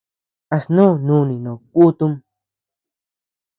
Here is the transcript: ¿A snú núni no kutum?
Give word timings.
¿A 0.55 0.57
snú 0.65 0.87
núni 1.07 1.37
no 1.45 1.53
kutum? 1.73 2.13